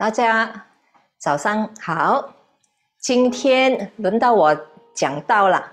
[0.00, 0.64] 大家
[1.18, 2.32] 早上好，
[2.96, 4.58] 今天轮到我
[4.94, 5.72] 讲到了。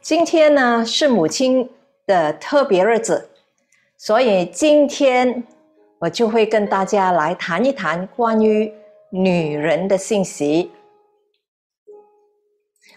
[0.00, 1.68] 今天呢是母亲
[2.06, 3.30] 的特别日子，
[3.96, 5.42] 所以今天
[5.98, 8.72] 我就会跟大家来谈一谈关于
[9.10, 10.70] 女人的信息。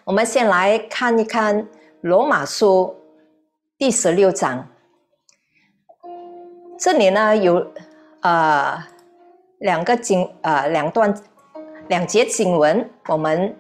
[0.04, 1.68] 我们先来看一看
[2.02, 2.96] 罗马书
[3.80, 4.70] 第十六章，
[6.78, 7.74] 这里呢有
[8.22, 8.91] 呃。
[9.62, 11.14] 两个经呃两段
[11.88, 13.56] 两节经文，我们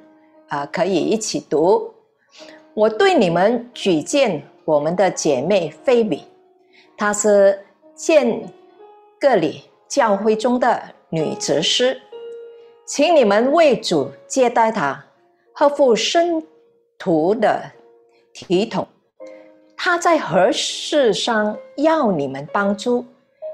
[0.47, 1.93] 啊可以一起读。
[2.73, 6.23] 我对你们举荐我们的姐妹菲比，
[6.97, 8.49] 她是建
[9.19, 12.01] 各里教会中的女执事，
[12.85, 15.05] 请你们为主接待她，
[15.53, 16.41] 呵护生
[16.97, 17.61] 徒的
[18.33, 18.87] 体统。
[19.77, 23.05] 她在何事上要你们帮助，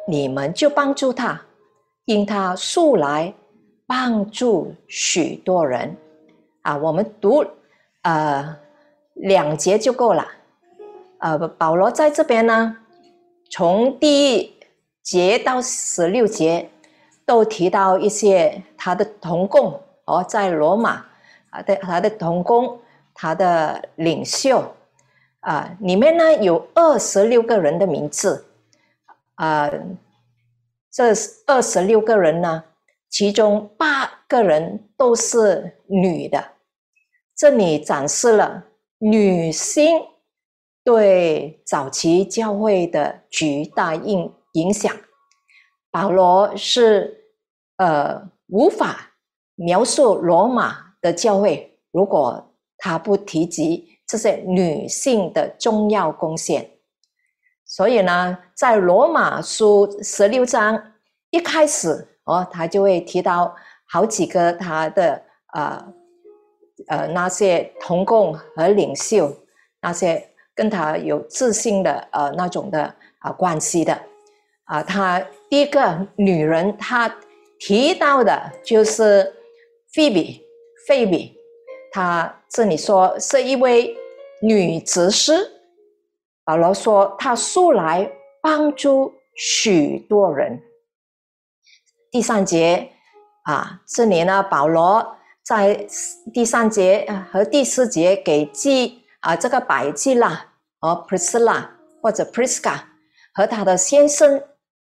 [0.07, 1.41] 你们就帮助她。
[2.07, 3.33] 因他素来
[3.85, 5.93] 帮助许多人，
[6.61, 7.45] 啊，我们读
[8.03, 8.57] 呃
[9.15, 10.25] 两节就够了。
[11.17, 12.77] 呃，保罗在这边呢，
[13.49, 14.53] 从第一
[15.03, 16.69] 节到十六节
[17.25, 21.05] 都提到一些他的同工哦，在罗马
[21.49, 22.79] 啊的他的同工，
[23.13, 24.63] 他的领袖
[25.41, 28.45] 啊，里面呢有二十六个人的名字
[29.35, 29.69] 啊。
[30.97, 31.13] 这
[31.45, 32.63] 二十六个人呢，
[33.07, 36.43] 其中八个人都是女的。
[37.35, 38.63] 这里展示了
[38.97, 40.01] 女性
[40.83, 44.91] 对早期教会的巨大影影响。
[45.91, 47.25] 保罗是
[47.77, 49.11] 呃无法
[49.53, 56.71] 描述罗马的教会，如果他不提及这些女性的重要贡献。
[57.67, 60.81] 所以呢，在罗马书十六章
[61.31, 63.53] 一开始哦，他就会提到
[63.85, 65.21] 好几个他的
[65.53, 65.93] 呃
[66.87, 69.35] 呃那些同工和领袖，
[69.81, 73.99] 那些跟他有自信的呃那种的啊关系的
[74.63, 74.81] 啊。
[74.81, 77.13] 他第一个女人，他
[77.59, 79.35] 提到的就是
[79.93, 80.41] 菲比，
[80.87, 81.35] 菲比，
[81.91, 83.93] 他这里说是一位
[84.41, 85.51] 女执事。
[86.47, 88.09] 保罗说：“他素来
[88.41, 90.63] 帮助许多人。”
[92.09, 92.89] 第三节
[93.43, 95.85] 啊，这里呢，保罗在
[96.33, 100.45] 第三节和第四节给记啊这个百基拉
[100.79, 101.67] 和 Priscilla
[102.01, 102.79] 或者 Prisca
[103.33, 104.41] 和他的先生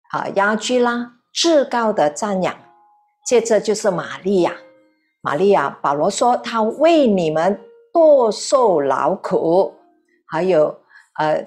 [0.09, 2.57] 啊亚居拉至高的赞扬。
[3.27, 4.55] 接着就是玛利亚，
[5.21, 7.61] 玛利亚，保罗说他为你们
[7.93, 9.75] 多受劳苦，
[10.25, 10.75] 还有。
[11.19, 11.45] 呃，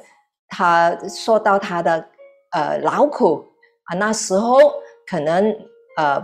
[0.49, 2.09] 他说到他的
[2.53, 3.44] 呃劳苦
[3.84, 4.59] 啊，那时候
[5.06, 5.54] 可能
[5.97, 6.21] 呃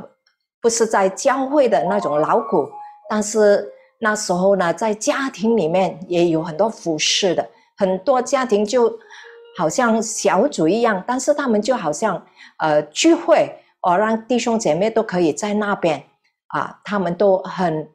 [0.60, 2.68] 不是在教会的那种劳苦，
[3.08, 8.98] 但是那时候呢，在家庭里面也有很多服侍的，很多家庭就
[9.56, 12.24] 好像小组一样，但是他们就好像
[12.58, 16.02] 呃聚会，哦，让弟兄姐妹都可以在那边
[16.48, 17.88] 啊，他们都很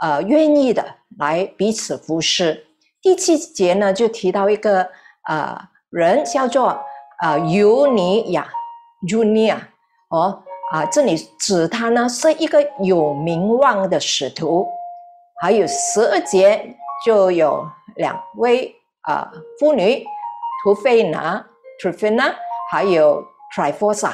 [0.00, 0.84] 呃愿意的
[1.18, 2.66] 来彼此服侍。
[3.02, 4.86] 第七节呢，就提到一个
[5.26, 6.78] 呃人叫做
[7.22, 8.46] 呃尤尼亚
[9.08, 9.56] （Junia）
[10.10, 14.68] 哦啊，这里指他呢是一个有名望的使徒。
[15.40, 17.66] 还有十二节就有
[17.96, 20.04] 两位啊妇女，
[20.62, 21.42] 图菲娜
[21.82, 22.34] （Trifina）
[22.70, 23.24] 还有
[23.56, 24.12] Trifosa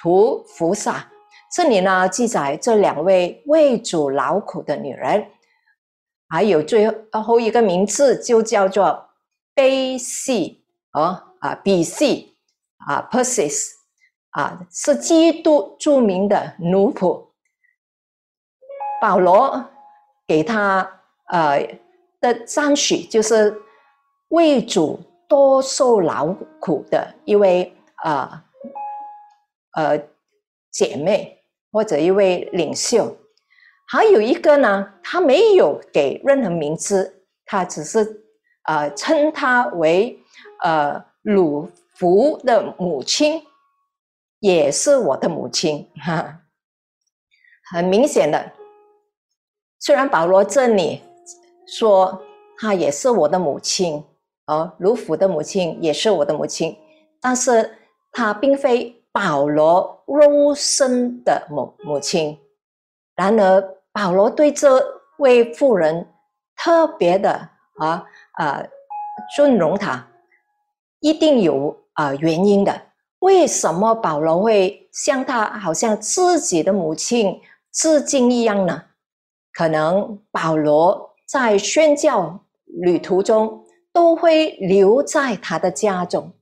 [0.00, 1.06] 图福萨。
[1.54, 5.26] 这里呢记载这两位为主劳苦的女人。
[6.32, 9.10] 还有最后一个名字就叫做
[9.54, 12.34] 贝西哦啊比西
[12.78, 13.72] 啊 Persis
[14.30, 17.26] 啊是基督著名的奴仆，
[19.02, 19.68] 保罗
[20.26, 21.78] 给他呃
[22.18, 23.54] 的赞许就是
[24.28, 28.42] 为主多受劳苦的一位啊
[29.74, 29.98] 呃
[30.70, 33.18] 姐妹或者一位领袖。
[33.92, 38.24] 还有一个呢，他没有给任何名字，他只是
[38.64, 40.18] 呃称他为
[40.62, 43.42] 呃鲁弗的母亲，
[44.40, 46.40] 也是我的母亲哈。
[47.70, 48.52] 很明显的，
[49.78, 51.02] 虽然保罗这里
[51.66, 52.22] 说
[52.56, 54.02] 他也是我的母亲，
[54.46, 56.74] 哦，鲁弗的母亲也是我的母亲，
[57.20, 57.76] 但是
[58.10, 62.38] 他并非保罗肉身的母母亲。
[63.16, 63.81] 然而。
[63.92, 64.82] 保罗对这
[65.18, 66.08] 位妇人
[66.56, 67.30] 特别的
[67.78, 68.04] 啊
[68.34, 68.64] 啊
[69.36, 70.08] 尊荣她，
[71.00, 72.80] 一定有啊原因的。
[73.20, 77.40] 为什么保罗会向他好像自己的母亲
[77.72, 78.82] 致敬一样呢？
[79.52, 86.32] 可能保罗在宣教旅途中都会留在他的家中，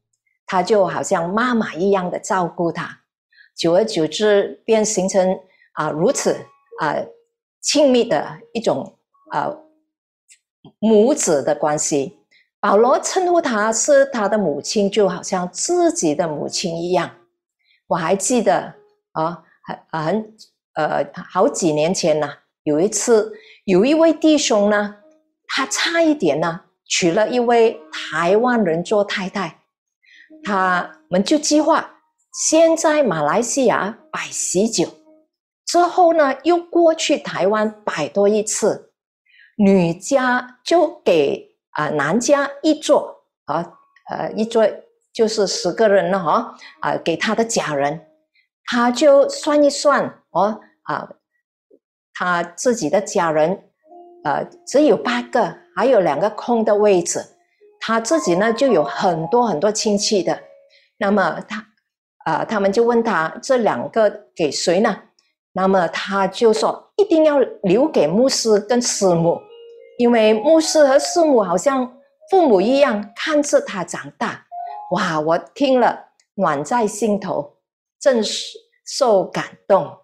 [0.47, 3.01] 他就好像妈妈一样的照顾他，
[3.55, 5.39] 久而久之便形成
[5.73, 6.33] 啊如此
[6.81, 6.97] 啊
[7.61, 8.99] 亲密的一种
[9.31, 9.51] 啊
[10.79, 12.19] 母子的关系。
[12.61, 17.11] 保罗称呼她是他的母亲，就好像自己的母亲一样。
[17.87, 18.75] 我还记得
[19.13, 19.43] 啊，
[19.91, 20.37] 很很
[20.75, 22.29] 呃好几年前呢。
[22.65, 23.33] 有一次，
[23.65, 24.97] 有一位弟兄呢，
[25.47, 29.59] 他差一点呢娶了一位台湾人做太太，
[30.45, 31.91] 他们就计划
[32.47, 34.87] 先在马来西亚摆喜酒，
[35.71, 38.93] 之后呢又过去台湾摆多一次，
[39.57, 43.75] 女家就给啊男家一桌啊
[44.11, 44.67] 呃一桌
[45.13, 48.07] 就是十个人了哈啊给他的家人，
[48.65, 51.09] 他就算一算哦啊。
[52.13, 53.65] 他自己的家人，
[54.25, 57.25] 呃，只有八个，还有两个空的位置。
[57.81, 60.39] 他自己呢，就有很多很多亲戚的。
[60.99, 61.67] 那么他，
[62.27, 64.95] 呃，他们就问他这两个给谁呢？
[65.53, 69.41] 那么他就说一定要留给牧师跟师母，
[69.99, 71.97] 因为牧师和师母好像
[72.31, 74.47] 父母一样看着他长大。
[74.93, 75.99] 哇，我听了
[76.35, 77.57] 暖在心头，
[78.01, 79.99] 真是受感动。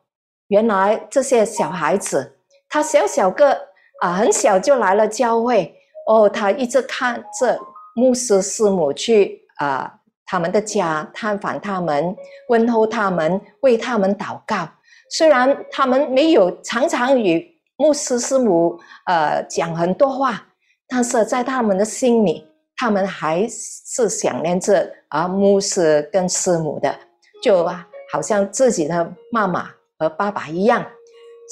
[0.49, 2.39] 原来这些小孩子，
[2.69, 3.57] 他小小个
[4.01, 5.75] 啊，很小就来了教会
[6.07, 6.29] 哦。
[6.29, 7.59] 他一直看着
[7.95, 12.17] 牧师师母去啊，他们的家探访他们，
[12.49, 14.69] 问候他们，为他们祷告。
[15.11, 20.47] 虽然他们没有常常与牧师师母呃讲很多话，
[20.89, 26.95] 但是在他们的心里，他们还是想念着啊牧师跟师母的，
[27.43, 27.65] 就
[28.11, 29.71] 好像自己的妈妈。
[29.99, 30.85] 和爸爸一样，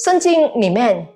[0.05, 1.09] 圣经里面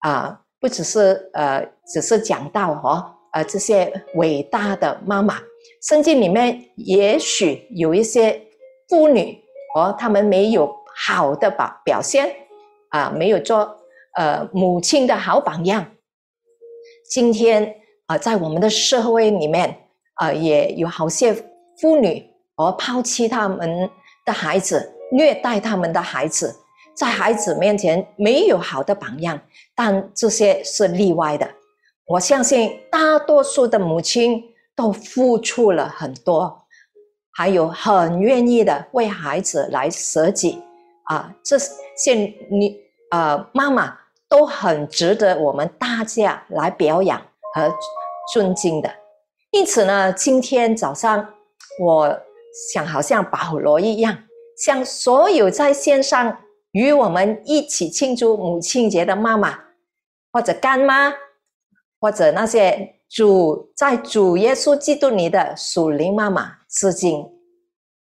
[0.00, 5.38] 啊，不只是呃，只是讲到哈，呃，这些伟大的妈妈，
[5.82, 8.42] 圣经里面也许有一些
[8.88, 9.38] 妇女
[9.76, 10.66] 哦，她们没有
[10.96, 12.34] 好的表表现
[12.90, 13.76] 啊，没有做
[14.16, 15.86] 呃母亲的好榜样。
[17.10, 17.74] 今天
[18.06, 21.34] 啊，在我们的社会里面啊，也有好些
[21.80, 23.90] 妇女而抛弃他们
[24.24, 26.54] 的孩子，虐待他们的孩子。
[26.94, 29.40] 在孩子面前没有好的榜样，
[29.74, 31.50] 但这些是例外的。
[32.06, 34.40] 我相信大多数的母亲
[34.76, 36.66] 都付出了很多，
[37.32, 40.62] 还有很愿意的为孩子来舍己
[41.04, 41.34] 啊。
[41.44, 42.14] 这些
[42.50, 42.80] 你
[43.10, 43.96] 啊妈妈
[44.28, 47.20] 都很值得我们大家来表扬
[47.54, 47.72] 和
[48.32, 48.90] 尊敬的。
[49.50, 51.34] 因此呢，今天早上
[51.80, 52.20] 我
[52.70, 54.16] 想好像保罗一样，
[54.56, 56.38] 向所有在线上。
[56.72, 59.56] 与我们一起庆祝母亲节的妈妈，
[60.32, 61.14] 或者干妈，
[62.00, 67.24] 或者那些主在主耶稣基督里的属灵妈妈致敬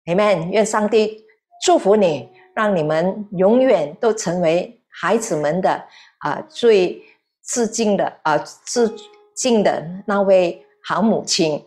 [0.06, 0.50] ，Amen。
[0.50, 1.26] 愿上帝
[1.66, 5.84] 祝福你，让你们永远都成为孩子们的
[6.20, 7.04] 啊最
[7.44, 8.92] 致敬的啊致
[9.36, 11.66] 敬的那位好母亲。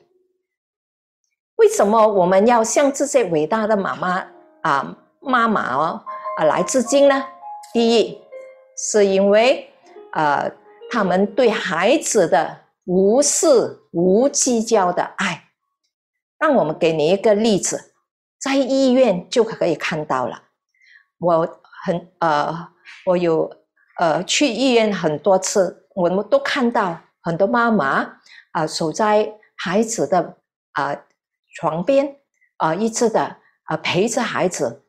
[1.56, 4.26] 为什么我们要向这些伟大的妈妈
[4.62, 6.04] 啊妈妈哦？
[6.38, 7.24] 啊，来致敬呢？
[7.72, 8.18] 第一，
[8.76, 9.68] 是因为
[10.12, 10.50] 呃，
[10.90, 15.44] 他们对孩子的无视、无计较的爱。
[16.38, 17.94] 让我们给你一个例子，
[18.38, 20.42] 在医院就可以看到了。
[21.18, 22.68] 我很呃，
[23.06, 23.50] 我有
[23.98, 28.18] 呃去医院很多次，我们都看到很多妈妈
[28.52, 30.36] 啊守在孩子的
[30.72, 31.04] 啊
[31.56, 32.16] 床边
[32.58, 34.82] 啊，一直的啊陪着孩子。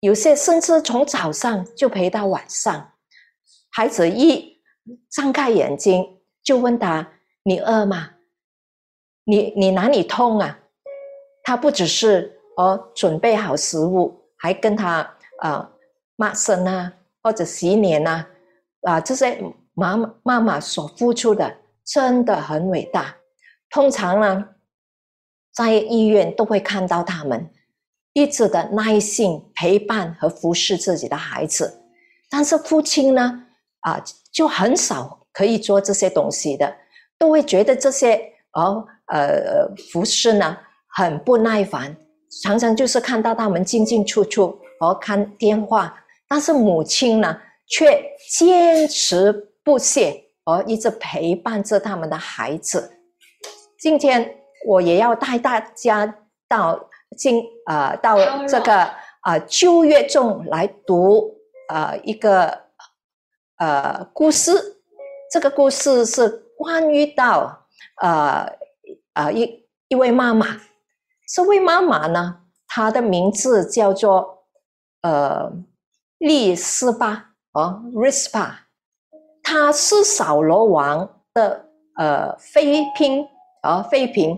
[0.00, 2.92] 有些甚至从早上就陪到晚上，
[3.72, 4.62] 孩子一
[5.10, 8.10] 张开眼睛就问他：“你饿吗？
[9.24, 10.60] 你你哪里痛啊？”
[11.42, 15.70] 他不只是哦准备好食物，还跟他啊
[16.16, 18.26] 妈生啊或者洗脸呐
[18.82, 19.42] 啊这些
[19.74, 23.16] 妈妈妈妈所付出的真的很伟大。
[23.70, 24.48] 通常呢，
[25.54, 27.50] 在医院都会看到他们。
[28.12, 31.82] 一直的耐心陪伴和服侍自己的孩子，
[32.30, 33.44] 但是父亲呢，
[33.80, 34.02] 啊，
[34.32, 36.74] 就很少可以做这些东西的，
[37.18, 38.18] 都会觉得这些
[38.54, 40.56] 哦，呃，服侍呢
[40.96, 41.94] 很不耐烦，
[42.42, 45.94] 常常就是看到他们进进出出，和看电话，
[46.28, 48.02] 但是母亲呢，却
[48.38, 52.92] 坚持不懈，而一直陪伴着他们的孩子。
[53.78, 56.14] 今天我也要带大家
[56.48, 56.88] 到。
[57.16, 58.74] 今啊到这个
[59.20, 61.34] 啊旧约中来读
[61.68, 62.64] 啊一个
[63.58, 64.52] 呃故事，
[65.30, 66.28] 这个故事是
[66.58, 67.66] 关于到
[68.02, 68.52] 呃
[69.14, 70.60] 啊一一位妈妈，
[71.32, 74.35] 这位妈妈呢，她的名字叫做
[75.06, 75.52] 呃
[76.18, 78.56] 利斯巴哦 Rispa，
[79.42, 83.28] 她是扫罗王的呃妃嫔
[83.62, 84.36] 啊妃嫔，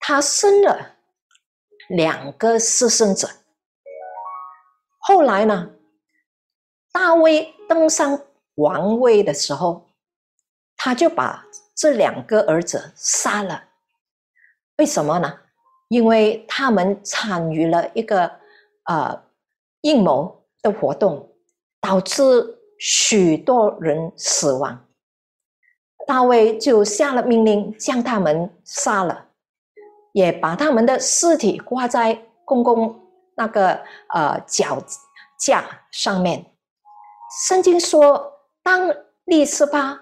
[0.00, 0.96] 他生了。
[1.88, 3.28] 两个私生子。
[4.98, 5.72] 后来呢，
[6.90, 8.18] 大卫登上
[8.54, 9.90] 王位的时候，
[10.76, 11.44] 他就把
[11.76, 13.64] 这两个儿子杀了。
[14.78, 15.40] 为什么呢？
[15.88, 18.40] 因为他们参与了一个
[18.84, 19.22] 呃
[19.82, 21.34] 阴谋的活动，
[21.80, 24.88] 导致许多人死亡。
[26.06, 29.28] 大卫就下了命令，将他们杀了。
[30.12, 33.00] 也把他们的尸体挂在公共
[33.34, 33.80] 那个
[34.12, 34.76] 呃脚
[35.40, 36.44] 架上面。
[37.46, 38.30] 圣经说，
[38.62, 39.98] 当利斯巴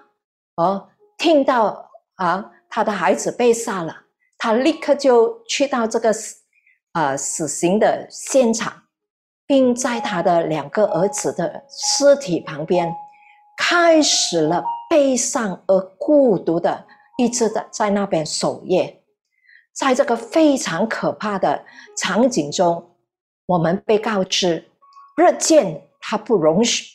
[0.55, 4.03] 哦听到啊他的孩子被杀了，
[4.37, 6.43] 他立刻就去到这个死
[6.91, 8.80] 啊死刑的现场，
[9.51, 12.89] 并在他的两个儿子的尸体旁边，
[13.57, 16.85] 开始了悲伤而孤独的，
[17.17, 19.03] 一直的在那边守夜。
[19.73, 21.65] 在这个非常可怕的
[21.97, 22.95] 场景中，
[23.45, 24.63] 我们被告知，
[25.17, 26.85] 日见它不容许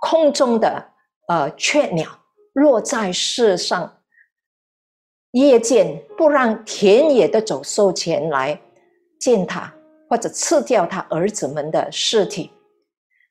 [0.00, 0.82] 空中的
[1.28, 2.08] 呃雀鸟
[2.54, 3.98] 落在世上，
[5.32, 8.58] 夜见不让田野的走兽前来
[9.20, 9.70] 见他，
[10.08, 12.50] 或者吃掉他儿子们的尸体。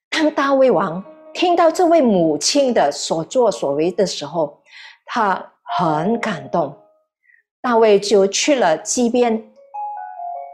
[0.10, 1.03] 当大卫王
[1.34, 4.62] 听到这位母亲的所作所为的时候，
[5.05, 6.77] 他很感动。
[7.62, 9.51] 大卫就去了溪边，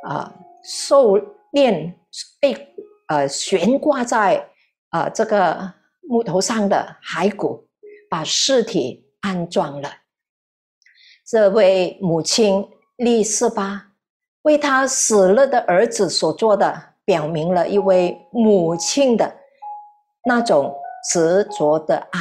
[0.08, 1.18] 啊，狩
[1.52, 1.94] 猎
[2.40, 2.76] 被
[3.08, 4.50] 呃悬挂在
[4.90, 7.68] 啊这个木头上的骸骨，
[8.10, 9.90] 把尸体安装了。
[11.26, 13.92] 这位母亲利斯巴
[14.44, 19.36] 为他死了的儿子所做的，表明了一位母亲的
[20.26, 20.74] 那种
[21.12, 22.20] 执着的爱，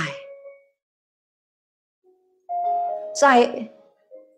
[3.15, 3.69] 在。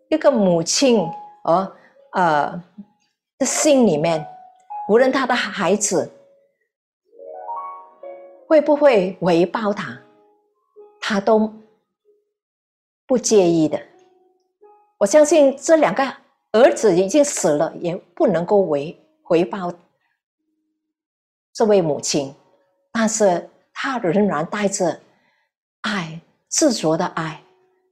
[0.07, 0.99] 一个母亲
[1.45, 1.69] 哦，
[2.11, 2.63] 呃
[3.39, 4.23] 的心里面，
[4.87, 6.09] 无论他的孩子
[8.47, 9.99] 会不会回报他，
[11.01, 11.51] 他都
[13.07, 13.81] 不介意的。
[14.99, 16.15] 我相信这两个
[16.55, 19.71] 儿子已经死了，也不能够回回报
[21.53, 22.33] 这位母亲，
[22.91, 24.99] 但是他仍然带着
[25.81, 27.41] 爱、执着的爱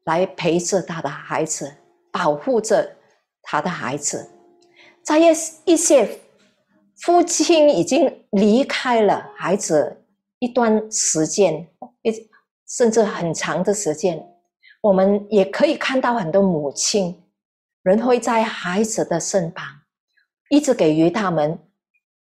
[0.06, 1.74] 来陪着他的孩子。
[2.16, 2.96] 保护着
[3.42, 4.30] 他的孩子，
[5.04, 5.26] 在一
[5.66, 6.20] 一些
[7.02, 10.06] 父亲已经离开了孩子
[10.38, 11.68] 一段时间，
[12.04, 12.30] 一
[12.68, 14.24] 甚至很长的时间，
[14.82, 17.23] 我们也可以看到很多母亲
[17.84, 19.66] 人会在孩子的身旁，
[20.50, 21.60] 一直给予他们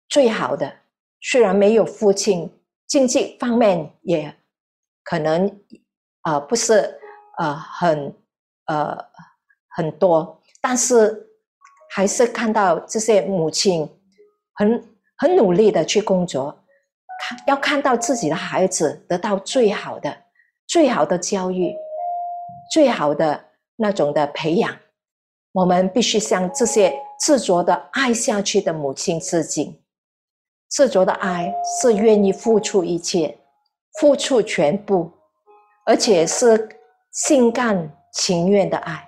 [0.09, 0.73] 最好的。
[1.21, 2.51] 虽然没有父亲，
[2.87, 4.35] 经济方面也
[5.03, 5.61] 可能
[6.23, 6.99] 啊不是
[7.39, 8.15] 啊很
[8.67, 9.05] 呃。
[9.79, 11.27] 很多，但是
[11.91, 13.87] 还是看到这些母亲
[14.55, 14.83] 很
[15.19, 16.65] 很努力的去工作，
[17.21, 20.17] 看要看到自己的孩子得到最好的、
[20.67, 21.75] 最好的教育、
[22.73, 23.45] 最好的
[23.77, 24.75] 那种的培养，
[25.57, 29.81] 我们必须向这些执着的爱下去的母亲致敬。
[30.69, 33.39] 执着的爱是愿意付出一切、
[33.99, 35.11] 付出全部，
[35.87, 36.69] 而且是
[37.11, 39.03] 心甘情愿的爱。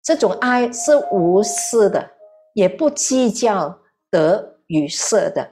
[0.00, 2.08] 这种爱是无私的，
[2.52, 3.76] 也不计较
[4.12, 5.50] 得与失的，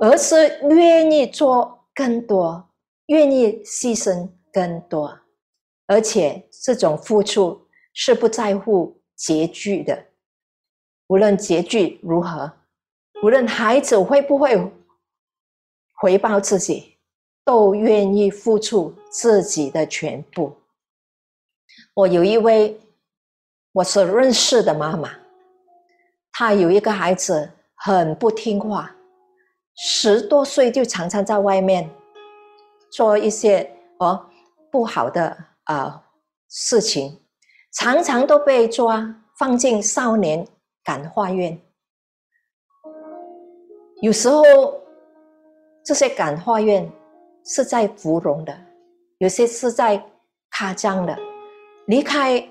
[0.00, 2.70] 而是愿意做更多，
[3.06, 5.16] 愿意牺牲更多，
[5.86, 10.06] 而且这种付出是不在乎拮据的。
[11.08, 12.52] 无论拮据如何，
[13.22, 14.72] 无论孩子会不会
[15.94, 16.96] 回报自己，
[17.44, 20.56] 都愿意付出自己的全部。
[21.94, 22.80] 我有一位。
[23.74, 25.10] 我是认识的妈妈，
[26.30, 28.94] 她有一个孩子很不听话，
[29.74, 31.90] 十多岁就常常在外面
[32.92, 33.68] 做一些
[33.98, 34.30] 哦
[34.70, 36.00] 不好的啊
[36.48, 37.20] 事情，
[37.74, 40.46] 常常都被抓放进少年
[40.82, 41.60] 感化院。
[44.00, 44.42] 有时候
[45.84, 46.90] 这些感化院
[47.44, 48.56] 是在芙蓉的，
[49.18, 50.04] 有些是在
[50.50, 51.16] 卡江的，
[51.86, 52.48] 离开。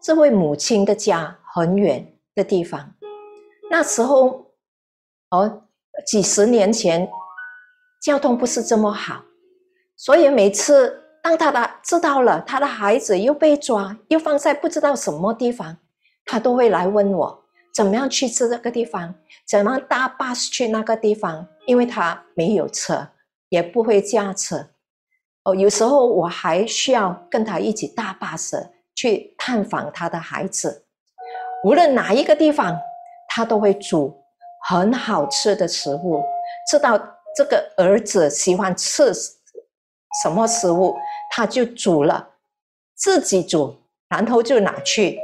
[0.00, 2.94] 这位母亲的家很远的地方，
[3.70, 4.52] 那时候
[5.30, 5.62] 哦，
[6.06, 7.10] 几十年前
[8.02, 9.24] 交通不是这么好，
[9.96, 15.78] 所以每次当他的知道了他的孩子又被抓，又放在不知道什么地方，
[16.26, 19.14] 他都会来问我怎么样去这个地方，
[19.48, 23.08] 怎么搭巴士去那个地方，因为他没有车，
[23.48, 24.68] 也不会驾车。
[25.44, 28.62] 哦，有时候我还需要跟他一起搭巴士
[28.94, 30.84] 去探访他的孩子。
[31.64, 32.78] 无论哪一个地方，
[33.30, 34.14] 他都会煮
[34.68, 36.22] 很好吃的食物。
[36.70, 37.00] 知道
[37.34, 39.10] 这个儿子喜欢吃
[40.22, 40.94] 什么食物，
[41.36, 42.30] 他就煮了，
[42.94, 43.76] 自己煮，
[44.08, 45.18] 然后就拿去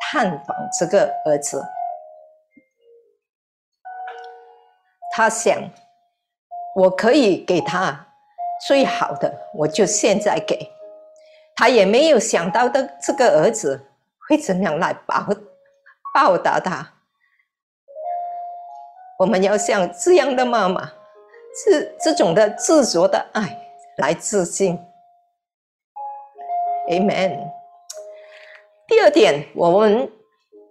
[0.00, 1.62] 探访这个儿子。
[5.12, 5.70] 他想，
[6.74, 8.06] 我可以给他。
[8.66, 10.72] 最好的，我就现在给
[11.54, 13.78] 他，也没有想到的这个儿子
[14.26, 15.26] 会怎样来报
[16.14, 16.94] 报答他。
[19.18, 20.90] 我们要像这样的妈妈，
[21.62, 23.54] 是这种的执着的爱
[23.98, 24.82] 来致敬。
[26.88, 27.50] Amen。
[28.88, 30.10] 第二点，我们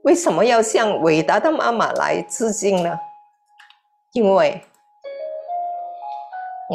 [0.04, 3.00] 为什么要向伟大的妈妈来致敬呢？
[4.14, 4.62] 因为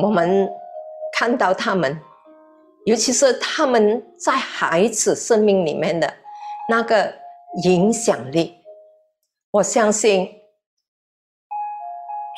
[0.00, 0.50] 我们。
[1.12, 2.00] 看到他们，
[2.86, 6.10] 尤其是他们在孩子生命里面的
[6.66, 7.12] 那个
[7.64, 8.56] 影响力，
[9.50, 10.30] 我相信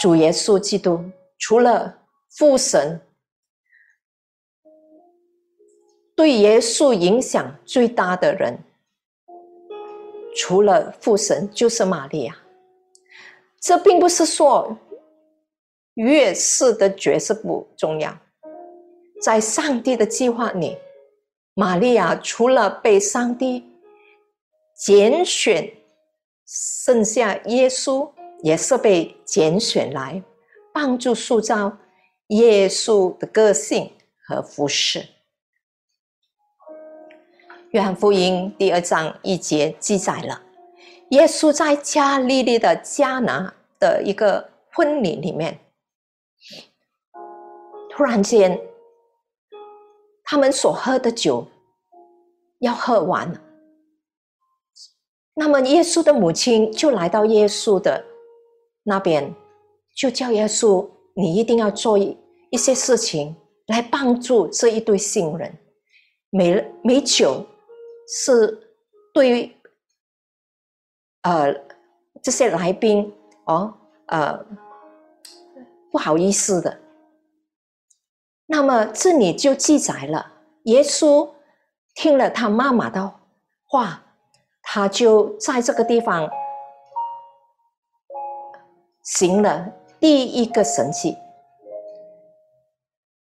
[0.01, 1.01] 主耶稣基督
[1.39, 1.97] 除了
[2.37, 3.01] 父神，
[6.23, 8.57] 对耶稣影响最大的人，
[10.37, 12.37] 除了父神就是玛利亚。
[13.61, 14.79] 这并不是说
[15.95, 18.17] 月事的角色不重要。
[19.21, 20.79] 在上帝的计划里，
[21.55, 23.65] 玛利亚除了被上帝
[24.77, 25.73] 拣选，
[26.47, 28.09] 剩下耶稣
[28.45, 30.23] 也是被拣选来
[30.73, 31.77] 帮助塑造
[32.29, 33.91] 耶稣的个性
[34.25, 35.05] 和服饰。
[37.73, 40.43] 约翰福音第二章一节记载了，
[41.09, 45.59] 耶稣在加利利的迦拿的一个婚礼里面，
[47.91, 48.61] 突然间。
[50.25, 51.47] 他们所喝的酒
[52.61, 53.41] 要喝完了，
[55.35, 58.03] 那么耶稣的母亲就来到耶稣的
[58.85, 59.35] 那边，
[59.95, 62.17] 就叫耶稣：“你一定要做一
[62.51, 65.59] 一些事情来帮助这一对新人。
[66.31, 67.45] 没没酒
[68.07, 68.73] 是
[69.13, 69.57] 对于
[71.23, 71.55] 呃
[72.23, 73.75] 这些来宾哦
[74.07, 74.45] 呃
[75.91, 76.81] 不好意思的。”
[78.47, 80.33] 那么这里就记载了，
[80.65, 81.31] 耶稣
[81.95, 83.15] 听了他妈妈的
[83.65, 84.03] 话，
[84.63, 86.29] 他就在这个地方
[89.03, 91.17] 行了第一个神迹，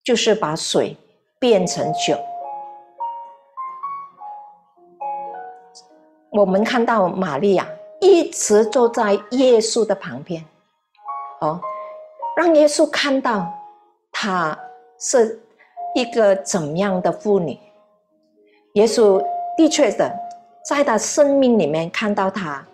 [0.03, 0.97] 就是把水
[1.37, 2.17] 变成酒。
[6.31, 7.67] 我们看到玛利亚
[8.01, 10.43] 一直坐在耶稣的旁边，
[11.41, 11.59] 哦，
[12.35, 13.51] 让耶稣看到
[14.11, 14.57] 她。
[15.01, 15.39] 是
[15.95, 17.57] 一个怎样的妇女？
[18.73, 20.13] 耶稣的确的，
[20.67, 22.67] 在他生命里面看到他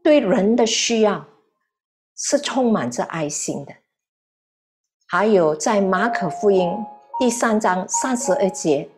[0.00, 1.24] 对人的需要
[2.16, 3.72] 是充满着爱心的。
[5.08, 6.72] 还有在马可福音
[7.18, 8.88] 第三章三十二节，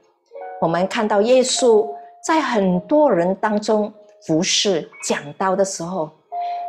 [0.61, 1.89] 我们看到耶稣
[2.27, 3.93] 在很多人当中
[4.27, 6.11] 服侍讲道的时候，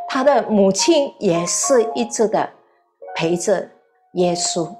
[0.08, 2.48] 他的母亲也是一直的
[3.16, 3.68] 陪着
[4.12, 4.72] 耶稣。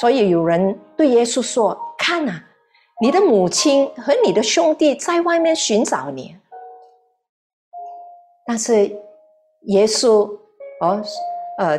[0.00, 2.40] 所以有人对耶稣说：“看呐，
[3.02, 6.38] 你的母亲和你的兄弟在外面寻找你。”
[8.46, 8.86] 但是
[9.64, 10.26] 耶稣
[10.80, 11.02] 哦，
[11.58, 11.78] 呃，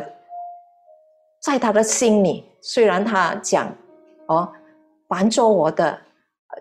[1.42, 3.74] 在他的心里，虽然他讲
[4.28, 4.52] 哦，
[5.08, 5.98] 凡做我的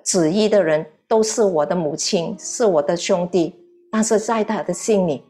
[0.03, 3.53] 旨意的人都是我的母亲，是我的兄弟，
[3.91, 5.25] 但是在他的心里，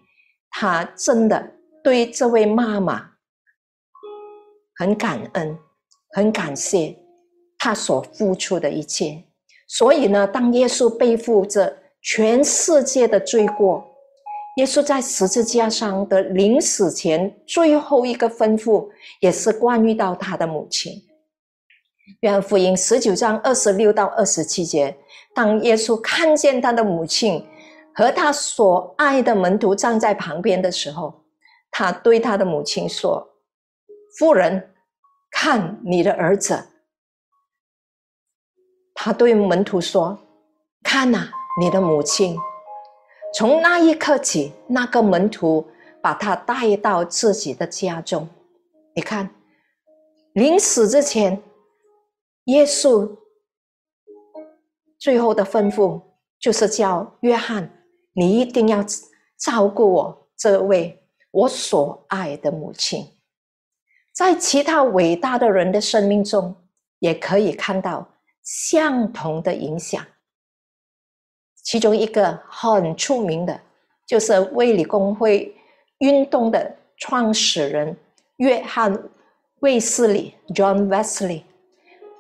[0.52, 3.12] 他真的对这位妈妈
[4.76, 5.58] 很感恩。
[6.12, 6.98] 很感谢
[7.60, 9.24] 他所付出的一切，
[9.68, 13.86] 所以呢，当耶稣背负着全世界的罪过，
[14.58, 18.90] 耶稣在十字架上的临死前最后一个吩咐，
[19.20, 20.94] 也是关于到他的母亲。
[22.22, 24.98] 约翰福音十九章二十六到二十七节，
[25.40, 27.48] 当耶稣看见他的母亲
[27.96, 31.24] 和他所爱的门徒站在旁边的时候，
[31.72, 33.26] 他对他的母亲说
[34.20, 34.76] ：“夫人。”
[35.32, 36.68] 看你的儿子，
[38.94, 40.18] 他对门徒说
[40.84, 41.30] ：“看呐，
[41.62, 42.36] 你的母亲。”
[43.34, 45.66] 从那一刻起，那个门徒
[46.02, 48.28] 把他带到自己的家中。
[48.94, 49.30] 你看，
[50.34, 51.42] 临死之前，
[52.46, 53.10] 耶稣
[55.00, 56.02] 最后的吩咐
[56.40, 57.72] 就是叫约翰
[58.14, 58.86] ：“你一定要
[59.40, 63.08] 照顾我这位我所爱的母亲。”
[64.14, 66.54] 在其他伟大的人的生命中，
[67.00, 68.06] 也可以看到
[68.44, 70.06] 相同的影响。
[71.64, 73.62] 其中一个很出名的，
[74.06, 75.56] 就是卫理公会
[76.00, 77.96] 运动的创始人
[78.38, 78.94] 约翰·
[79.62, 81.44] 卫斯理 （John Wesley）。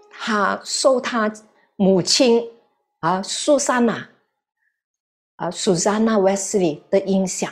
[0.10, 1.32] 他受他
[1.76, 2.46] 母亲
[3.00, 4.08] 啊，苏珊娜
[5.38, 7.52] 啊，Susanna Wesley 的影响，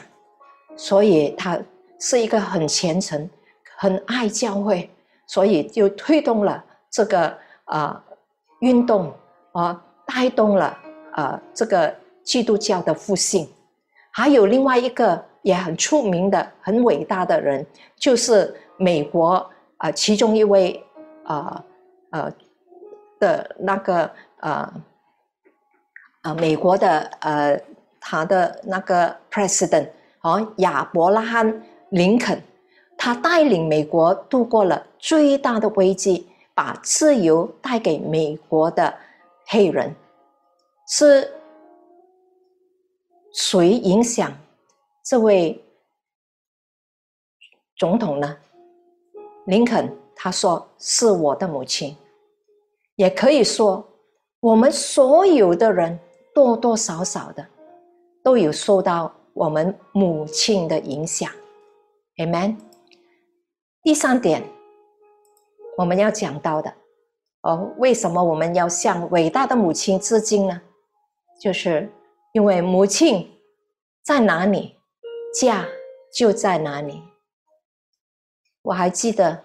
[0.75, 1.60] 所以他
[1.99, 3.29] 是一个很虔诚。
[3.79, 4.89] 很爱教会，
[5.27, 8.03] 所以就推动了这个啊
[8.62, 9.13] 运动
[9.51, 10.75] 啊，带动了
[11.12, 13.47] 啊这个基督教的复兴。
[14.10, 17.63] 还有另外一个也很出名的、很伟大的人，
[17.95, 20.83] 就是美国啊其中一位
[21.25, 21.63] 啊
[22.10, 22.33] 呃
[23.19, 24.73] 的那个呃
[26.27, 27.57] 呃美国的呃
[28.01, 29.87] 他的那个 president
[30.21, 32.41] 哦亚伯拉罕林肯。
[32.97, 38.93] 他带领美国度过了最大的危机，把自由带给美国的
[39.45, 39.95] 黑人。
[40.89, 41.31] 是
[43.31, 44.33] 谁影响
[45.05, 45.63] 这位
[47.77, 48.35] 总统呢？
[49.45, 51.95] 林肯他说：“是我的母亲。”
[52.97, 53.87] 也可以说，
[54.39, 55.99] 我们所有的人
[56.38, 57.43] 多多少少的
[58.23, 61.32] 都有受到我们母亲的影响。
[62.17, 62.58] Amen。
[63.82, 64.43] 第三点，
[65.80, 66.71] 我们要讲到的，
[67.41, 70.62] 哦，为什么我们要向伟大的母亲致敬呢？
[71.41, 71.91] 就是
[72.34, 73.28] 因为母亲
[74.04, 74.76] 在哪里，
[75.34, 75.65] 家
[76.13, 77.02] 就在哪里。
[78.62, 79.43] 我还记得，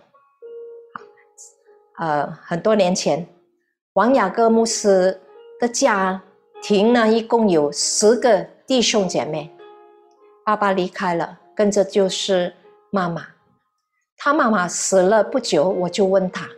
[1.99, 3.27] 呃，很多年前，
[3.95, 5.19] 王雅各牧师
[5.59, 6.23] 的家
[6.63, 9.51] 庭呢，一共有十个弟兄姐妹，
[10.45, 12.55] 爸爸离开了，跟着就是
[12.93, 13.27] 妈妈。
[14.17, 16.49] 他妈妈死了不久，我就问他：“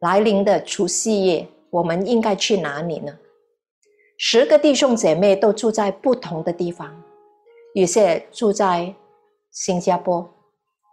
[0.00, 3.12] 来临的除夕夜，我们应该去哪里呢？”
[4.16, 6.90] 十个弟兄姐妹都住在不同的地方，
[7.74, 8.94] 有些住在
[9.50, 10.26] 新加坡，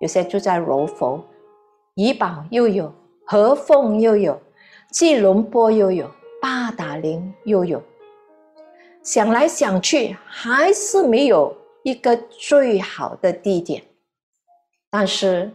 [0.02, 1.24] 有些住在柔佛，
[1.93, 2.93] 怡保又有，
[3.26, 4.38] 和凤又有，
[4.91, 7.82] 吉隆坡又有，八达岭又有。
[9.05, 13.81] 想来想去，还是没有一个最好的地点，
[14.89, 15.49] 但是。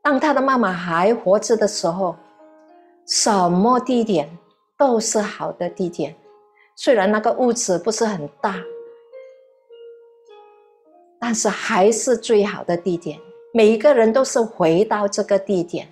[0.00, 2.16] 当他的妈妈还活着的时候，
[3.06, 4.38] 什么地点
[4.78, 6.14] 都是好的地点。
[6.74, 8.54] 虽然那个屋子不是很大，
[11.18, 13.20] 但是还是最好的地点。
[13.52, 15.86] 每一个人都是回到这个地点。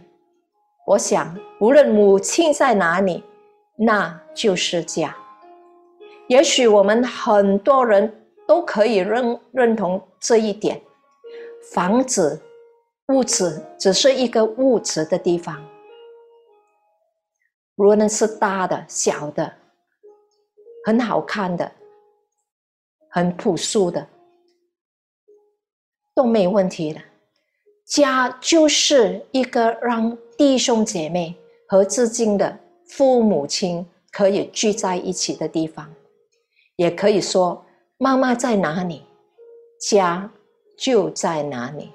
[0.87, 3.23] 我想，无论母亲在哪里，
[3.77, 5.15] 那就是家。
[6.29, 10.81] 也许我们很多人都可以认认同这一点。
[11.73, 12.41] 房子。
[13.13, 15.65] 物质只是一个物质的地方，
[17.77, 19.55] 无论是大的、小的，
[20.85, 21.71] 很好看的、
[23.09, 24.05] 很朴素的，
[26.17, 27.01] 都没问题的。
[27.85, 31.33] 家就是一个让弟兄姐妹
[31.69, 35.89] 和至今的父母亲可以聚在一起的地方，
[36.77, 37.65] 也可以说，
[37.99, 39.03] 妈妈在哪里，
[39.81, 40.31] 家
[40.77, 41.91] 就在哪里。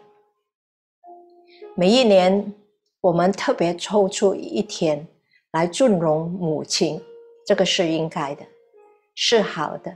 [1.75, 2.53] 每一年，
[2.99, 5.07] 我们特别抽出一天
[5.51, 6.99] 来尊荣母亲，
[7.45, 8.43] 这个是应该的，
[9.13, 9.95] 是好的。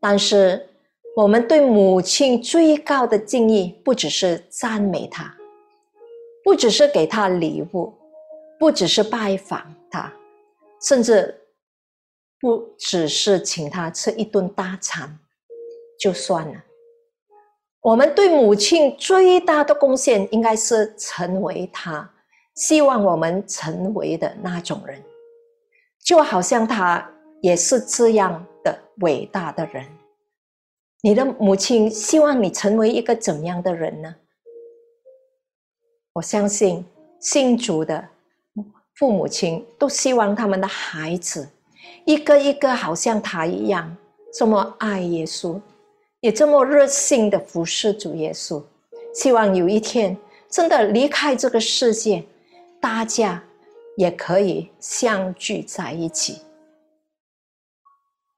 [0.00, 0.68] 但是，
[1.16, 5.34] 我们对母亲最高的敬意，不只是赞美她，
[6.44, 7.92] 不只是给她礼物，
[8.58, 10.12] 不只是拜访她，
[10.80, 11.40] 甚至
[12.44, 15.18] 不只是请他吃一顿大餐，
[15.98, 16.62] 就算了。
[17.80, 22.12] 我们对母亲最大的贡献，应该是成为她
[22.54, 25.02] 希望我们成为的那种人，
[26.04, 29.86] 就好像他也是这样的伟大的人。
[31.00, 34.16] 你的母亲希望你成为一个怎样的人呢？
[36.12, 36.84] 我相信
[37.22, 38.06] 信主的
[38.96, 41.48] 父母亲都希望他们的孩子
[42.04, 43.96] 一个一个好像他一样
[44.32, 45.60] 这么爱耶稣。
[46.20, 48.62] 也这么热心的服侍主耶稣，
[49.12, 50.16] 希望有一天
[50.48, 52.24] 真的离开这个世界，
[52.80, 53.44] 大家
[53.98, 56.40] 也可以相聚在一起。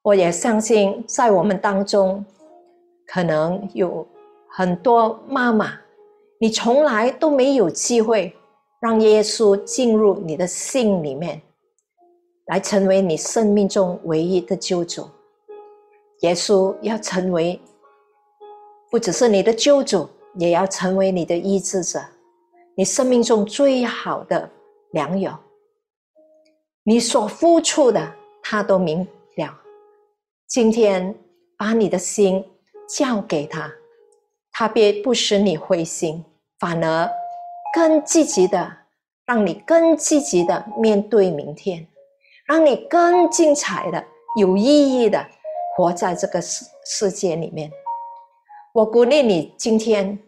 [0.02, 2.24] 我也相信，在我们当中，
[3.06, 4.04] 可能有
[4.48, 5.78] 很多妈妈，
[6.40, 8.34] 你从来都没有机会
[8.80, 11.40] 让耶稣进入你的心里面，
[12.46, 15.08] 来成为你生命中唯一的救主。
[16.20, 17.60] 耶稣要成为，
[18.90, 22.00] 不只是你的救主，也要成为你的医治者，
[22.74, 24.48] 你生命中最好的
[24.92, 25.32] 良友。
[26.84, 29.06] 你所付出的，他都明
[29.36, 29.60] 了。
[30.46, 31.14] 今天
[31.58, 32.44] 把你的心
[32.88, 33.70] 交给他，
[34.52, 36.24] 他便不使你灰心，
[36.60, 37.10] 反而
[37.74, 38.72] 更积极的，
[39.26, 41.86] 让你更积极的面对明天，
[42.46, 44.04] 让你更精彩的、
[44.38, 45.26] 有意义的。
[45.76, 47.70] 活在这个世世界里面，
[48.72, 50.18] 我鼓励你，今天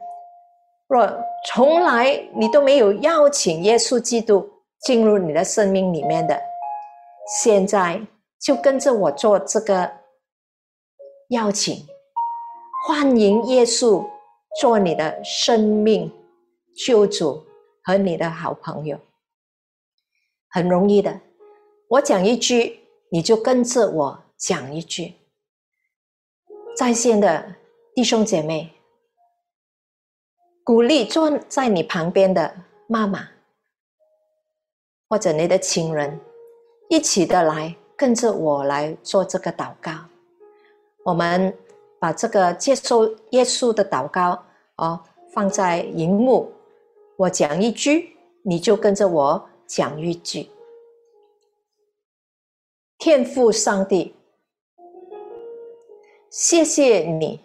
[0.86, 1.10] 若
[1.46, 4.46] 从来你都没有邀请耶稣基督
[4.80, 6.38] 进入你的生命里面的，
[7.40, 8.06] 现在
[8.38, 9.90] 就跟着我做这个
[11.30, 11.86] 邀请，
[12.86, 14.06] 欢迎耶稣
[14.60, 16.12] 做你的生命
[16.86, 17.42] 救主
[17.84, 19.00] 和你的好朋友，
[20.50, 21.18] 很容易的，
[21.88, 25.14] 我讲一句，你就跟着我讲一句。
[26.76, 27.56] 在线的
[27.94, 28.74] 弟兄姐妹，
[30.62, 32.54] 鼓励坐在你旁边的
[32.86, 33.30] 妈妈，
[35.08, 36.20] 或者你的亲人，
[36.90, 39.92] 一起的来跟着我来做这个祷告。
[41.06, 41.56] 我们
[41.98, 44.44] 把这个接受耶稣的祷告
[44.76, 46.52] 哦放在荧幕，
[47.16, 50.50] 我讲一句，你就跟着我讲一句。
[52.98, 54.12] 天父上帝。
[56.30, 57.40] 谢谢你，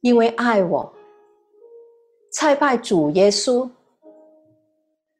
[0.00, 0.94] 因为爱我，
[2.32, 3.68] 才拜主耶稣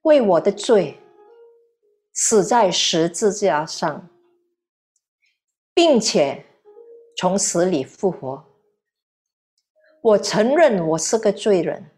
[0.03, 0.97] 为我的罪
[2.13, 4.09] 死在十字架上，
[5.75, 6.45] 并且
[7.17, 8.45] 从死里复活。
[10.01, 11.91] 我承认我是个罪人，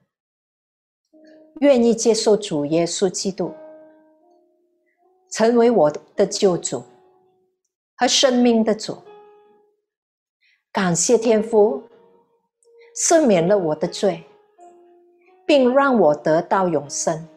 [1.60, 3.52] 愿意接受主耶稣基督
[5.30, 6.82] 成为我的救主
[8.00, 8.96] 和生命的主。
[10.72, 11.82] 感谢天父
[12.96, 14.24] 赦免了我的罪，
[15.46, 17.28] 并让我得到永生，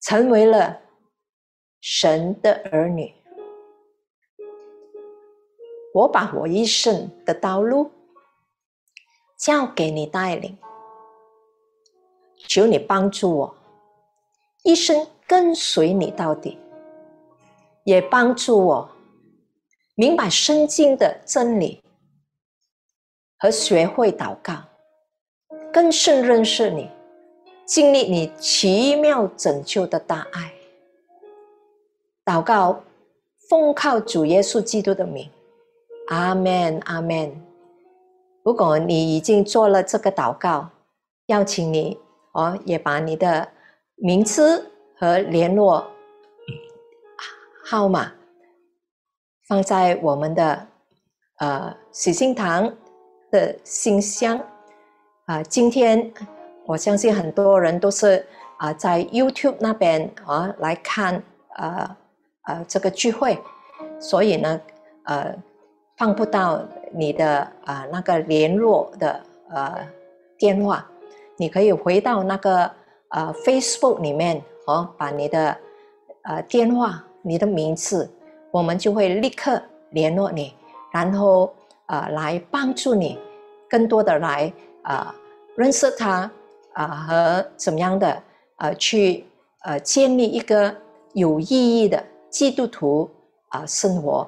[0.00, 0.82] 成为了
[1.80, 3.12] 神的儿女。
[5.94, 7.90] 我把我一生的道路
[9.36, 10.56] 交给你带领，
[12.46, 13.56] 求你帮助我
[14.62, 16.56] 一生跟随你到底，
[17.82, 18.88] 也帮助我
[19.94, 21.80] 明白圣经的真理。
[23.38, 24.54] 和学会祷告，
[25.70, 26.90] 更深认识你，
[27.66, 30.50] 经历你奇妙拯救的大爱。
[32.24, 32.82] 祷告，
[33.50, 35.28] 奉靠主耶稣基督的名，
[36.08, 37.30] 阿门，阿门。
[38.42, 40.70] 如果你已经做了这个祷告，
[41.26, 41.98] 邀请你
[42.32, 43.46] 哦，也把你的
[43.96, 45.86] 名字和联络
[47.62, 48.10] 号码
[49.54, 50.66] 放在我们的
[51.38, 52.68] 呃喜信堂。
[53.30, 54.40] 的信箱
[55.26, 56.12] 啊，今天
[56.66, 58.24] 我相信很多人都是
[58.58, 61.20] 啊在 YouTube 那边啊来看
[61.56, 61.96] 呃
[62.46, 63.36] 呃这个聚会，
[63.98, 64.60] 所以呢
[65.04, 65.34] 呃
[65.96, 66.62] 放不到
[66.92, 69.84] 你的啊那个联络的呃
[70.38, 70.88] 电话，
[71.36, 72.70] 你可以回到那个
[73.08, 75.58] 呃 Facebook 里面哦，把你的
[76.22, 78.08] 呃电话、你的名字，
[78.54, 80.54] 我们就会立刻联络你，
[80.92, 81.52] 然后。
[81.86, 83.18] 啊，来帮助你
[83.68, 84.50] 更多的来
[84.84, 85.14] 啊
[85.54, 86.30] 认识他
[86.72, 88.22] 啊和怎么样的
[88.56, 89.26] 呃去
[89.64, 90.74] 呃建立一个
[91.12, 93.10] 有意义的基督徒
[93.50, 94.26] 啊生活，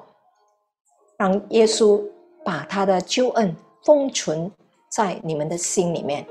[1.17, 1.99] 让耶稣
[2.45, 4.51] 把他的救恩封存
[4.87, 6.23] 在你们的心里面。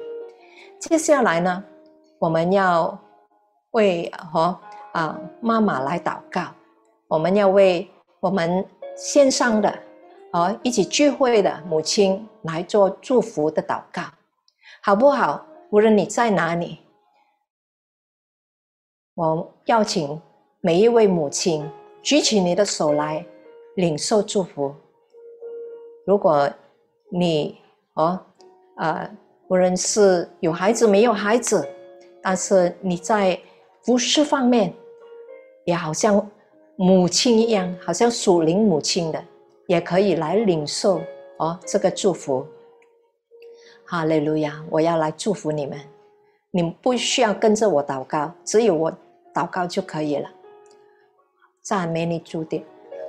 [0.79, 1.65] 接下来呢，
[2.21, 2.97] 我们要
[3.73, 4.57] 为和
[4.93, 6.43] 啊妈妈来祷告，
[7.09, 7.88] 我们要为
[8.21, 8.64] 我们
[8.97, 9.83] 线上的。
[10.33, 14.03] 和一起聚会的母亲来做祝福的祷告，
[14.83, 15.47] 好不好？
[15.71, 16.81] 无论你在哪里，
[19.14, 20.21] 我邀请
[20.61, 21.66] 每一位母亲
[22.03, 23.25] 举起你的手来
[23.77, 24.75] 领受祝福。
[26.05, 26.51] 如果
[27.11, 27.57] 你
[27.95, 28.21] 哦，
[28.77, 29.11] 呃，
[29.49, 31.66] 无论是有孩子没有孩子，
[32.21, 33.40] 但是你在
[33.81, 34.71] 服饰方面
[35.64, 36.31] 也好像
[36.77, 39.23] 母亲一样，好像属灵母亲的。
[39.67, 41.01] 也可以来领受
[41.39, 42.47] 哦，这个祝福。
[43.85, 44.65] 哈利路亚！
[44.71, 45.77] 我要来祝福你们，
[46.53, 48.93] 你们不需要跟着我祷告，只有我
[49.35, 50.31] 祷告就可以了。
[51.62, 52.65] 赞美你主的，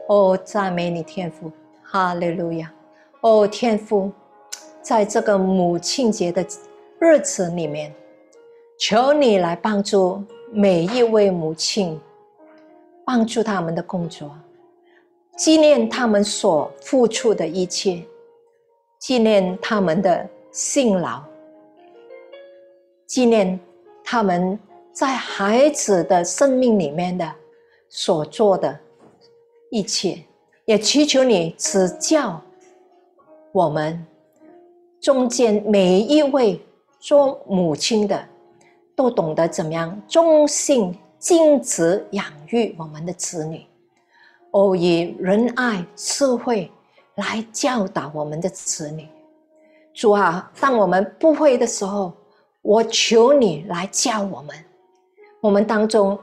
[0.08, 1.51] 哦，赞美你天父，
[1.84, 2.73] 哈利路亚！
[3.21, 4.12] 哦，天父，
[4.82, 6.43] 在这个母亲节的
[6.97, 7.93] 日子里面，
[8.80, 12.01] 求你来帮助每一位母亲，
[13.08, 14.30] 帮助他们的工作，
[15.38, 18.04] 纪念他们所付出的一切，
[19.00, 21.24] 纪念他们的辛劳，
[23.06, 23.58] 纪念
[24.04, 24.60] 他们
[24.91, 27.34] 在孩子的生命里面的
[27.88, 28.78] 所做的
[29.72, 30.22] 一切，
[30.65, 32.41] 也祈求你指教
[33.54, 34.06] 我们。
[35.00, 36.60] 中间每一位
[37.00, 38.28] 做母亲的，
[38.98, 43.65] 都懂得怎么样忠心尽职养育我们的子女，
[44.51, 46.71] 哦，以仁爱智慧
[47.15, 49.08] 来教导我们的子女。
[49.93, 52.13] 主啊，当我们不会的时候，
[52.62, 54.56] 我求你来教我们。
[55.41, 56.17] 我们当中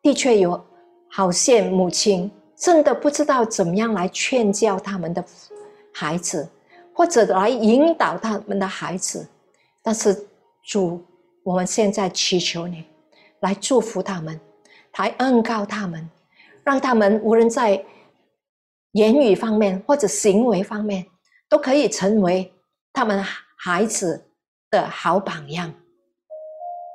[0.00, 0.60] 的确有
[1.08, 5.24] 好些母亲，真的不知道怎么样来劝教他们的
[5.92, 6.48] 孩子。
[6.94, 9.26] 或者来引导他们的孩子，
[9.82, 10.26] 但是
[10.62, 11.02] 主，
[11.42, 12.84] 我们现在祈求你
[13.42, 14.40] 来祝福他们，
[14.96, 16.10] 来恩告他们，
[16.64, 17.84] 让他们无论在
[18.92, 21.06] 言语方面或者行为方面，
[21.48, 22.52] 都可以成为
[22.92, 23.22] 他们
[23.58, 24.28] 孩子
[24.70, 25.72] 的好榜样，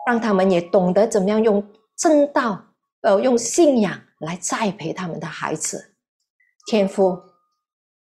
[0.07, 2.62] 让他们也懂得怎么样用正道，
[3.01, 5.93] 呃，用信仰来栽培他们的孩子。
[6.65, 7.21] 天父，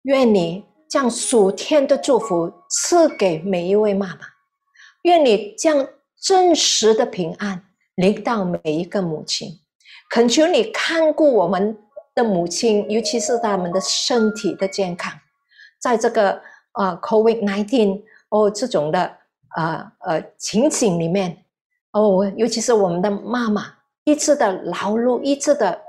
[0.04, 0.66] 愿你。
[0.90, 4.20] 将属天的祝福赐给每一位妈妈，
[5.02, 5.88] 愿你将
[6.22, 9.60] 真实的平安领到每一个母亲。
[10.10, 11.78] 恳求你看顾我们
[12.14, 15.12] 的母亲，尤其是他们的身体的健康。
[15.80, 16.42] 在这个
[16.74, 19.18] 啊，COVID nineteen 哦这种的
[19.50, 21.46] 啊呃情景里面
[21.92, 25.82] 哦，尤其是我们的妈妈一直的劳碌，一直的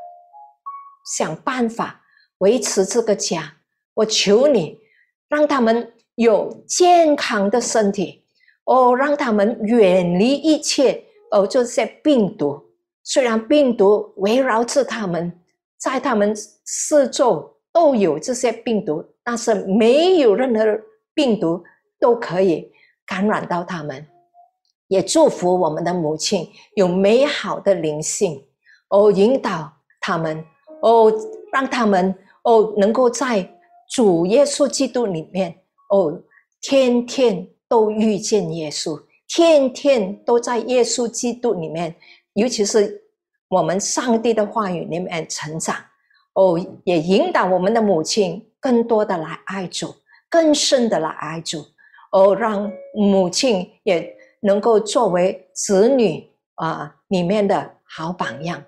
[1.16, 2.02] 想办法
[2.38, 3.56] 维持这个家。
[3.94, 4.82] 我求你。
[5.26, 8.22] 让他们有健康的身体
[8.66, 11.03] 哦，让他们远离一切
[11.34, 12.62] 哦这些病毒。
[13.02, 15.38] 虽然病毒围绕着他们，
[15.76, 20.64] 在他们四周都有这些病毒，但是没有任何
[21.12, 21.62] 病毒
[22.00, 22.72] 都可以
[23.04, 24.06] 感染到他们。
[24.88, 28.42] 也祝福我们的母亲有美好的灵性
[28.88, 29.70] 哦，引导
[30.00, 30.44] 他们
[30.80, 31.12] 哦，
[31.52, 33.50] 让他们哦能够在。
[33.86, 35.54] 主耶稣基督里面
[35.90, 36.18] 哦，
[36.62, 41.94] 天天都遇见耶稣，天天都在耶稣基督里面，
[42.34, 43.02] 尤其是
[43.48, 45.76] 我们上帝的话语里面成长
[46.34, 49.94] 哦，也引导我们的母亲更多的来爱主，
[50.28, 51.64] 更深的来爱主
[52.12, 58.62] 哦，让母亲也能够作为子女啊里面的好榜样。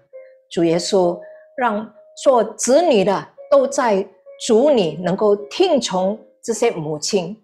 [0.50, 1.18] 主耶稣
[1.56, 1.92] 让
[2.22, 4.06] 做子女的都在。
[4.46, 7.42] 主你能够听从这些母亲，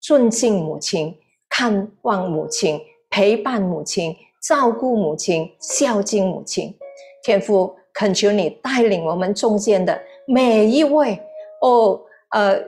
[0.00, 1.14] 尊敬母亲，
[1.54, 6.74] 看望母亲，陪伴母亲，照顾母亲，孝敬母亲。
[7.22, 11.20] 天父恳求你带领我们中间的每一位
[11.60, 12.58] 哦，呃，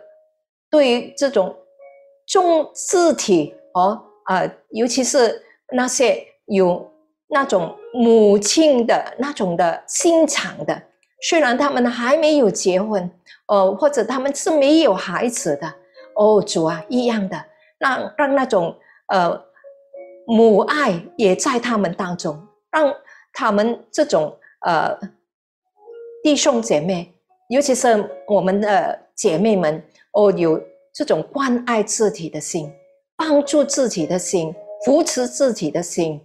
[0.70, 1.56] 对于这种
[2.26, 5.42] 重字体哦，呃，尤其是
[5.72, 6.86] 那些有
[7.28, 10.82] 那种母亲的那种的心肠的。
[11.22, 13.10] 虽然他们还没有结婚，
[13.46, 15.74] 哦，或者他们是没有孩子的，
[16.16, 17.44] 哦，主啊，一样的，
[17.84, 18.74] 让让那种
[19.08, 19.38] 呃
[20.26, 22.94] 母爱也在他们当中，让
[23.32, 24.34] 他们这种
[24.66, 24.98] 呃
[26.22, 27.14] 弟兄姐妹，
[27.48, 30.58] 尤其是我们的姐妹们，哦，有
[30.94, 32.72] 这种关爱自己的心，
[33.16, 36.20] 帮助自己的心，扶持自己的心，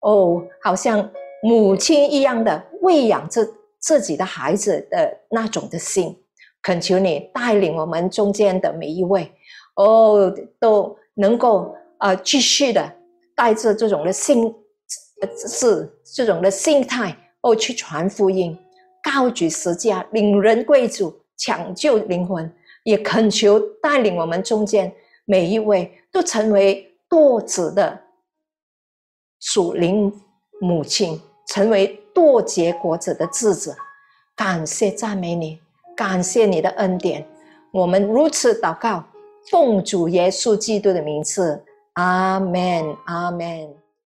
[0.00, 1.10] 哦，好像
[1.42, 3.46] 母亲一样的喂养这。
[3.82, 6.14] 自己的孩子的那种的心，
[6.60, 9.32] 恳求你带领我们中间的每一位，
[9.74, 12.92] 哦，都能够啊继续的
[13.36, 14.52] 带着这种的心，
[15.46, 18.58] 是这种的心态哦去传福音，
[19.02, 22.52] 高举十架，领人归主，抢救灵魂，
[22.84, 24.92] 也恳求带领我们中间
[25.24, 28.00] 每一位都成为多子的
[29.38, 30.12] 属灵
[30.60, 31.98] 母亲，成为。
[32.12, 33.76] 多结果子的日子，
[34.34, 35.60] 感谢赞美你，
[35.96, 37.24] 感谢你的恩典。
[37.72, 39.04] 我们如此祷告，
[39.48, 41.64] 奉主耶稣基督的名字，
[41.94, 43.79] 阿门，阿门。